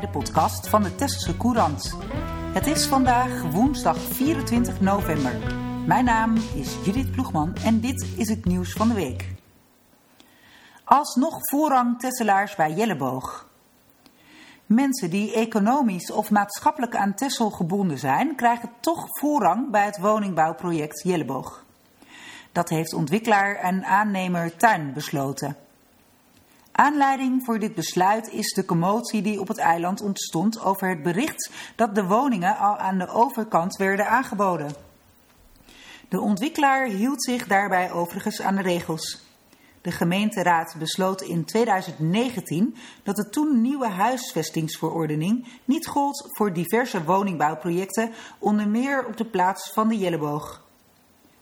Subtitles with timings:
[0.00, 1.96] de podcast van de Tesselse Courant.
[2.52, 5.36] Het is vandaag woensdag 24 november.
[5.86, 9.34] Mijn naam is Judith Ploegman en dit is het nieuws van de week.
[10.84, 13.48] Alsnog voorrang Tesselaars bij Jelleboog.
[14.66, 21.02] Mensen die economisch of maatschappelijk aan Tessel gebonden zijn, krijgen toch voorrang bij het woningbouwproject
[21.02, 21.64] Jelleboog.
[22.52, 25.56] Dat heeft ontwikkelaar en aannemer Tuin besloten.
[26.78, 31.50] Aanleiding voor dit besluit is de commotie die op het eiland ontstond over het bericht
[31.76, 34.74] dat de woningen al aan de overkant werden aangeboden.
[36.08, 39.24] De ontwikkelaar hield zich daarbij overigens aan de regels.
[39.80, 48.12] De gemeenteraad besloot in 2019 dat de toen nieuwe huisvestingsverordening niet gold voor diverse woningbouwprojecten,
[48.38, 50.65] onder meer op de plaats van de Jelleboog.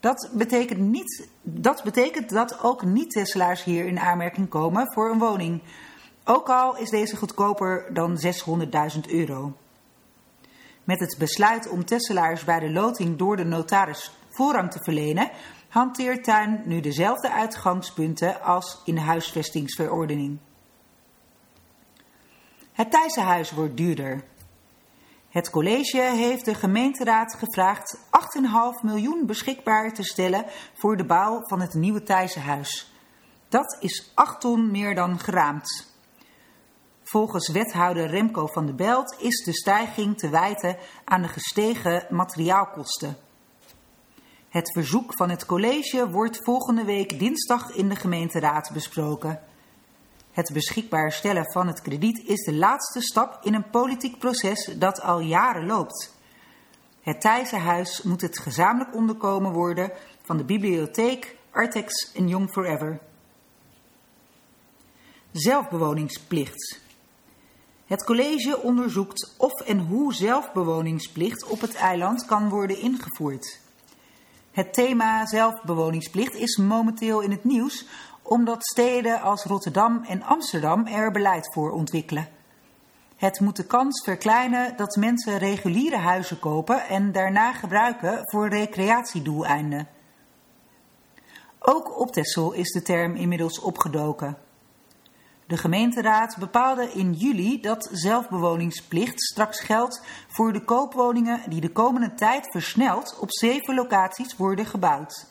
[0.00, 5.62] Dat betekent, niet, dat betekent dat ook niet-Tesselaars hier in aanmerking komen voor een woning.
[6.24, 8.18] Ook al is deze goedkoper dan
[8.94, 9.56] 600.000 euro.
[10.84, 15.30] Met het besluit om Tesselaars bij de loting door de notaris voorrang te verlenen,
[15.68, 20.38] hanteert Tuin nu dezelfde uitgangspunten als in de huisvestingsverordening.
[22.72, 24.24] Het Thijssenhuis wordt duurder.
[25.30, 28.02] Het college heeft de gemeenteraad gevraagd 8,5
[28.82, 32.92] miljoen beschikbaar te stellen voor de bouw van het nieuwe Thijssenhuis.
[33.48, 35.94] Dat is 8 ton meer dan geraamd.
[37.02, 43.16] Volgens wethouder Remco van der Belt is de stijging te wijten aan de gestegen materiaalkosten.
[44.48, 49.40] Het verzoek van het college wordt volgende week dinsdag in de gemeenteraad besproken.
[50.40, 55.00] Het beschikbaar stellen van het krediet is de laatste stap in een politiek proces dat
[55.00, 56.14] al jaren loopt.
[57.00, 63.00] Het Thijssenhuis moet het gezamenlijk onderkomen worden van de bibliotheek, Artex en Young Forever.
[65.32, 66.80] Zelfbewoningsplicht.
[67.86, 73.60] Het college onderzoekt of en hoe zelfbewoningsplicht op het eiland kan worden ingevoerd.
[74.50, 77.84] Het thema zelfbewoningsplicht is momenteel in het nieuws
[78.30, 82.28] omdat steden als Rotterdam en Amsterdam er beleid voor ontwikkelen.
[83.16, 89.88] Het moet de kans verkleinen dat mensen reguliere huizen kopen en daarna gebruiken voor recreatiedoeleinden.
[91.58, 94.36] Ook op Texel is de term inmiddels opgedoken.
[95.46, 102.14] De gemeenteraad bepaalde in juli dat zelfbewoningsplicht straks geldt voor de koopwoningen die de komende
[102.14, 105.28] tijd versneld op zeven locaties worden gebouwd.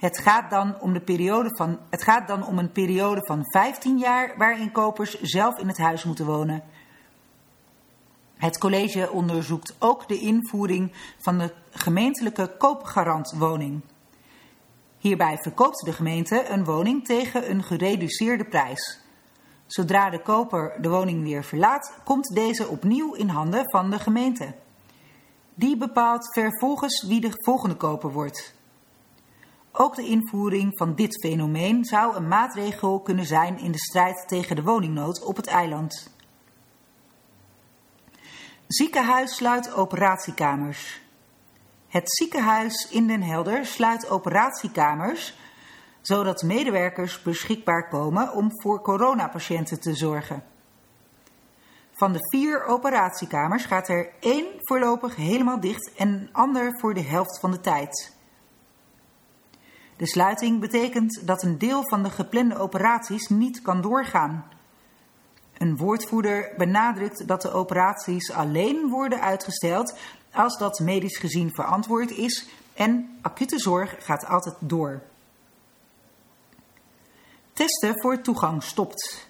[0.00, 3.98] Het gaat, dan om de periode van, het gaat dan om een periode van 15
[3.98, 6.62] jaar waarin kopers zelf in het huis moeten wonen.
[8.36, 13.80] Het college onderzoekt ook de invoering van de gemeentelijke koopgarantwoning.
[14.98, 19.00] Hierbij verkoopt de gemeente een woning tegen een gereduceerde prijs.
[19.66, 24.54] Zodra de koper de woning weer verlaat, komt deze opnieuw in handen van de gemeente.
[25.54, 28.58] Die bepaalt vervolgens wie de volgende koper wordt.
[29.72, 34.56] Ook de invoering van dit fenomeen zou een maatregel kunnen zijn in de strijd tegen
[34.56, 36.14] de woningnood op het eiland.
[38.66, 41.00] Ziekenhuis sluit operatiekamers.
[41.88, 45.38] Het ziekenhuis in Den Helder sluit operatiekamers
[46.00, 50.42] zodat medewerkers beschikbaar komen om voor coronapatiënten te zorgen.
[51.92, 57.02] Van de vier operatiekamers gaat er één voorlopig helemaal dicht en een ander voor de
[57.02, 58.18] helft van de tijd.
[60.00, 64.44] De sluiting betekent dat een deel van de geplande operaties niet kan doorgaan.
[65.58, 69.98] Een woordvoerder benadrukt dat de operaties alleen worden uitgesteld
[70.32, 75.02] als dat medisch gezien verantwoord is en acute zorg gaat altijd door.
[77.52, 79.28] Testen voor toegang stopt.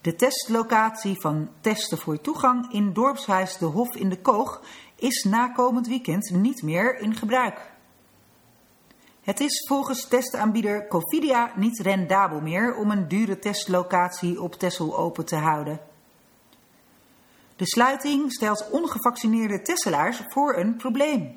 [0.00, 4.62] De testlocatie van Testen voor Toegang in dorpshuis De Hof in de Koog
[4.96, 7.74] is na komend weekend niet meer in gebruik.
[9.26, 15.24] Het is volgens testaanbieder Covidia niet rendabel meer om een dure testlocatie op Tessel open
[15.24, 15.80] te houden.
[17.56, 21.36] De sluiting stelt ongevaccineerde Tesselaars voor een probleem.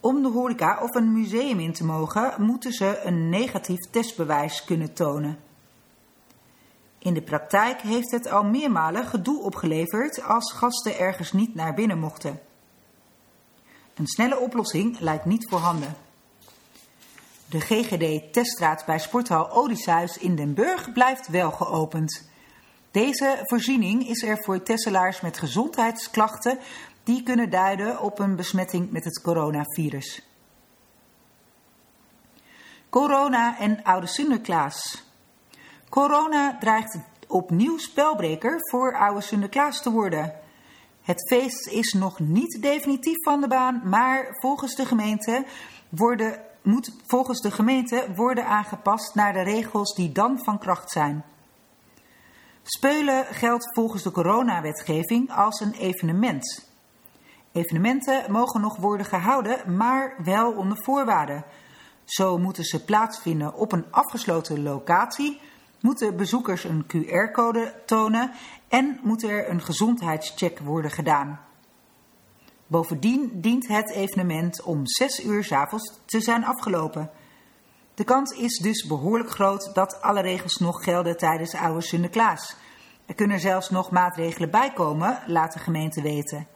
[0.00, 4.92] Om de horeca of een museum in te mogen, moeten ze een negatief testbewijs kunnen
[4.92, 5.38] tonen.
[6.98, 11.98] In de praktijk heeft het al meermalen gedoe opgeleverd als gasten ergens niet naar binnen
[11.98, 12.40] mochten.
[13.94, 16.04] Een snelle oplossing lijkt niet voorhanden.
[17.48, 22.28] De GGD-teststraat bij sporthal Odysseus in Den Burg blijft wel geopend.
[22.90, 26.58] Deze voorziening is er voor Tesselaars met gezondheidsklachten
[27.02, 30.28] die kunnen duiden op een besmetting met het coronavirus.
[32.88, 35.04] Corona en oude Sinterklaas.
[35.88, 36.98] Corona dreigt
[37.28, 40.34] opnieuw spelbreker voor Oude Sinterklaas te worden.
[41.02, 45.44] Het feest is nog niet definitief van de baan, maar volgens de gemeente
[45.88, 51.24] worden, moet volgens de gemeente worden aangepast naar de regels die dan van kracht zijn.
[52.62, 56.68] Speulen geldt volgens de coronawetgeving als een evenement.
[57.52, 61.44] Evenementen mogen nog worden gehouden, maar wel onder voorwaarden.
[62.04, 65.40] Zo moeten ze plaatsvinden op een afgesloten locatie,
[65.80, 68.30] moeten bezoekers een QR-code tonen
[68.68, 71.40] en moet er een gezondheidscheck worden gedaan.
[72.66, 77.10] Bovendien dient het evenement om 6 uur 's avonds te zijn afgelopen.
[77.94, 82.56] De kans is dus behoorlijk groot dat alle regels nog gelden tijdens Oude Sinterklaas.
[83.06, 86.46] Er kunnen zelfs nog maatregelen bijkomen, laat de gemeente weten.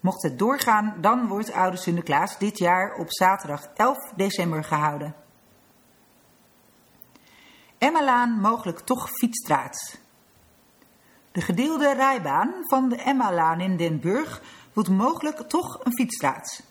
[0.00, 5.14] Mocht het doorgaan, dan wordt Oude Sinterklaas dit jaar op zaterdag 11 december gehouden.
[7.78, 10.00] Emmalaan mogelijk toch fietsstraat.
[11.32, 16.62] De gedeelde rijbaan van de Emmalaan in Den Burg wordt mogelijk toch een fietsstraat.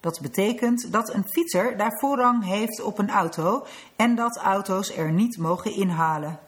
[0.00, 3.66] Dat betekent dat een fietser daar voorrang heeft op een auto
[3.96, 6.38] en dat auto's er niet mogen inhalen.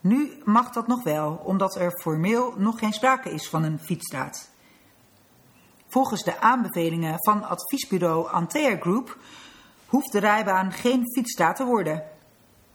[0.00, 4.50] Nu mag dat nog wel, omdat er formeel nog geen sprake is van een fietsstraat.
[5.86, 9.18] Volgens de aanbevelingen van adviesbureau Antea Group
[9.86, 12.02] hoeft de rijbaan geen fietsstraat te worden.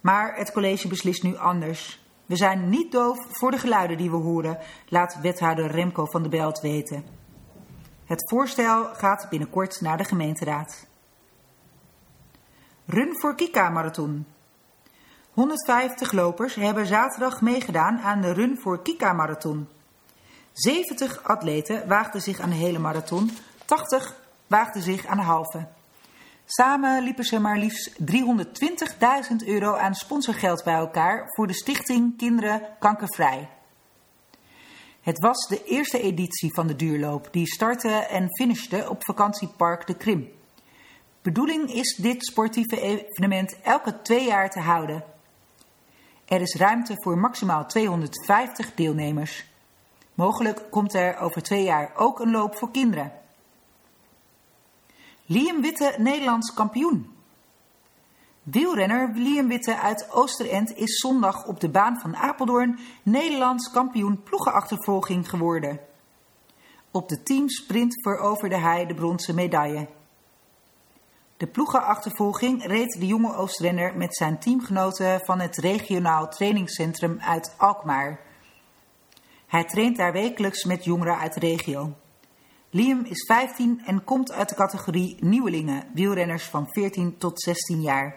[0.02, 2.02] Maar het college beslist nu anders.
[2.32, 4.58] We zijn niet doof voor de geluiden die we horen,
[4.88, 7.06] laat wethouder Remco van der Belt weten.
[8.06, 10.88] Het voorstel gaat binnenkort naar de gemeenteraad.
[12.86, 14.26] Run voor Kika Marathon.
[15.34, 19.68] 150 lopers hebben zaterdag meegedaan aan de Run voor Kika Marathon.
[20.52, 23.32] 70 atleten waagden zich aan de hele marathon,
[23.66, 24.16] 80
[24.48, 25.68] waagden zich aan de halve.
[26.46, 32.62] Samen liepen ze maar liefst 320.000 euro aan sponsorgeld bij elkaar voor de stichting Kinderen
[32.80, 33.50] Kankervrij.
[35.02, 39.98] Het was de eerste editie van de duurloop die startte en finishte op vakantiepark De
[39.98, 40.32] Krim.
[41.22, 45.04] Bedoeling is dit sportieve evenement elke twee jaar te houden.
[46.26, 49.46] Er is ruimte voor maximaal 250 deelnemers.
[50.14, 53.12] Mogelijk komt er over twee jaar ook een loop voor kinderen.
[55.32, 57.16] Liam Witte Nederlands kampioen.
[58.44, 65.30] Wielrenner Liam Witte uit Oosterend is zondag op de baan van Apeldoorn Nederlands kampioen ploegenachtervolging
[65.30, 65.80] geworden.
[66.92, 69.88] Op de teamsprint veroverde hij de bronzen medaille.
[71.38, 78.20] De ploegenachtervolging reed de jonge Oostrenner met zijn teamgenoten van het regionaal trainingscentrum uit Alkmaar.
[79.48, 81.94] Hij traint daar wekelijks met jongeren uit de regio.
[82.74, 88.16] Liam is 15 en komt uit de categorie nieuwelingen, wielrenners van 14 tot 16 jaar.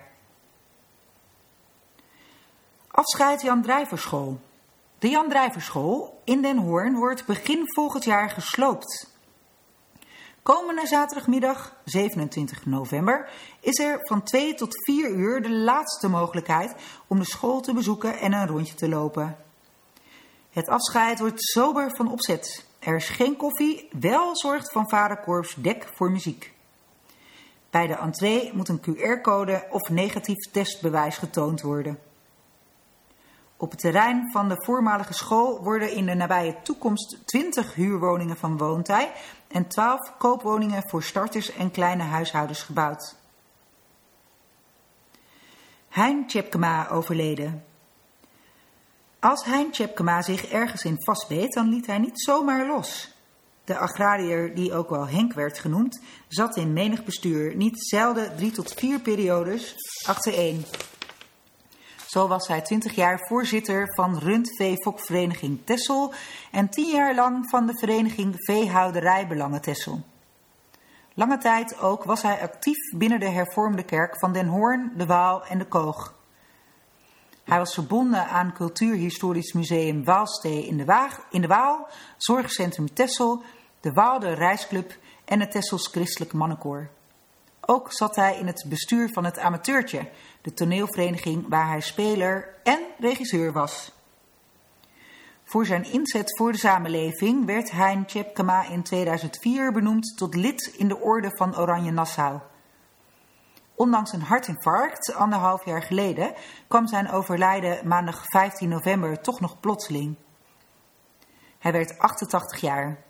[2.89, 4.41] Afscheid Jan Drijverschool.
[4.99, 9.11] De Jan Drijverschool in Den Hoorn wordt begin volgend jaar gesloopt.
[10.43, 13.31] Komende zaterdagmiddag, 27 november,
[13.61, 16.75] is er van 2 tot 4 uur de laatste mogelijkheid
[17.07, 19.37] om de school te bezoeken en een rondje te lopen.
[20.51, 22.67] Het afscheid wordt sober van opzet.
[22.85, 26.53] Er is geen koffie, wel zorgt van Vaderkorps dek voor muziek.
[27.71, 31.99] Bij de entree moet een QR-code of negatief testbewijs getoond worden.
[33.57, 38.57] Op het terrein van de voormalige school worden in de nabije toekomst 20 huurwoningen van
[38.57, 39.13] woontij
[39.49, 43.17] en 12 koopwoningen voor starters en kleine huishoudens gebouwd.
[45.89, 47.65] Hein Tjepkema overleden.
[49.25, 53.15] Als Hein Tjepkema zich ergens in vastbeet, dan liet hij niet zomaar los.
[53.65, 58.51] De agrariër, die ook wel Henk werd genoemd, zat in menig bestuur, niet zelden drie
[58.51, 59.77] tot vier periodes
[60.07, 60.65] achtereen.
[62.07, 66.13] Zo was hij twintig jaar voorzitter van Rundveefokvereniging Tessel
[66.51, 70.03] en tien jaar lang van de vereniging Veehouderijbelangen Tessel.
[71.15, 75.45] Lange tijd ook was hij actief binnen de hervormde kerk van Den Hoorn, de Waal
[75.45, 76.23] en de Koog.
[77.45, 83.43] Hij was verbonden aan Cultuurhistorisch Museum Waalstee in de, Waag, in de Waal, Zorgcentrum Tessel,
[83.81, 86.89] de Waalde Reisclub en het Tessels Christelijk Mannenkoor.
[87.61, 90.09] Ook zat hij in het bestuur van het Amateurtje,
[90.43, 93.93] de toneelvereniging waar hij speler en regisseur was.
[95.45, 100.89] Voor zijn inzet voor de samenleving werd Hein Tjepkema in 2004 benoemd tot lid in
[100.89, 102.41] de Orde van Oranje Nassau.
[103.77, 106.35] Ondanks een hartinfarct, anderhalf jaar geleden,
[106.69, 110.17] kwam zijn overlijden maandag 15 november toch nog plotseling.
[111.59, 113.05] Hij werd 88 jaar.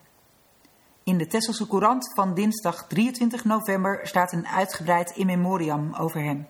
[1.05, 6.47] In de Tesselse Courant van dinsdag 23 november staat een uitgebreid in memoriam over hem.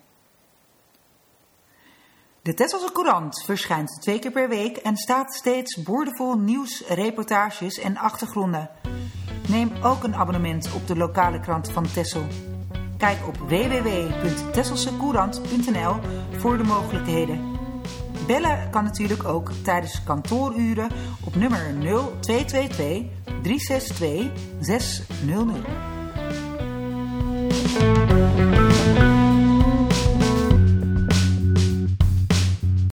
[2.43, 7.97] De Tesselse Courant verschijnt twee keer per week en staat steeds boordevol nieuws, reportages en
[7.97, 8.71] achtergronden.
[9.49, 12.54] Neem ook een abonnement op de lokale krant van Tessel.
[12.99, 15.95] Kijk op www.tesselsecourant.nl
[16.37, 17.53] voor de mogelijkheden.
[18.27, 20.91] Bellen kan natuurlijk ook tijdens kantooruren
[21.25, 23.03] op nummer 0222
[23.43, 25.67] 362 600.